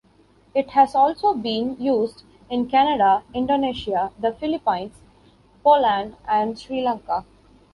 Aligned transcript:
It 0.55 0.71
has 0.71 0.95
also 0.95 1.35
been 1.35 1.79
used 1.79 2.23
in 2.49 2.67
Canada, 2.67 3.21
Indonesia, 3.35 4.11
the 4.19 4.33
Philippines, 4.33 4.93
Poland 5.61 6.15
and 6.27 6.57
Sri 6.57 6.81
Lanka. 6.81 7.23